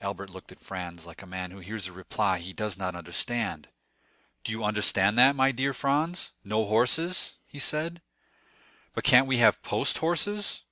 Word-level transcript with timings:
Albert 0.00 0.28
looked 0.28 0.50
at 0.50 0.58
Franz 0.58 1.06
like 1.06 1.22
a 1.22 1.24
man 1.24 1.52
who 1.52 1.60
hears 1.60 1.86
a 1.86 1.92
reply 1.92 2.40
he 2.40 2.52
does 2.52 2.76
not 2.76 2.96
understand. 2.96 3.68
"Do 4.42 4.50
you 4.50 4.64
understand 4.64 5.16
that, 5.18 5.36
my 5.36 5.52
dear 5.52 5.72
Franz—no 5.72 6.64
horses?" 6.64 7.36
he 7.46 7.60
said, 7.60 8.02
"but 8.92 9.04
can't 9.04 9.28
we 9.28 9.36
have 9.36 9.62
post 9.62 9.98
horses?" 9.98 10.62